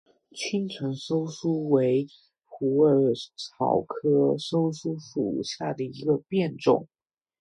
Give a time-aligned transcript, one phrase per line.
[0.33, 2.07] 青城溲疏为
[2.47, 6.87] 虎耳草科溲疏属下的一个变种。